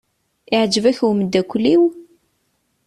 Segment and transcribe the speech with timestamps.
[0.53, 1.83] Iɛjeb-ak umeddakel-iw?